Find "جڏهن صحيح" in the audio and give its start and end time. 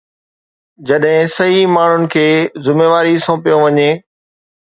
0.91-1.67